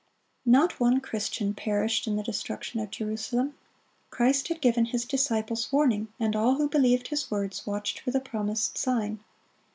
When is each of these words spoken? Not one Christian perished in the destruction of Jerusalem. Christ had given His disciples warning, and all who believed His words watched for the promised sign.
Not 0.47 0.79
one 0.79 0.99
Christian 0.99 1.53
perished 1.53 2.07
in 2.07 2.15
the 2.15 2.23
destruction 2.23 2.79
of 2.79 2.89
Jerusalem. 2.89 3.53
Christ 4.09 4.47
had 4.47 4.59
given 4.59 4.85
His 4.85 5.05
disciples 5.05 5.71
warning, 5.71 6.07
and 6.19 6.35
all 6.35 6.55
who 6.55 6.67
believed 6.67 7.09
His 7.09 7.29
words 7.29 7.67
watched 7.67 7.99
for 7.99 8.09
the 8.09 8.19
promised 8.19 8.79
sign. 8.79 9.19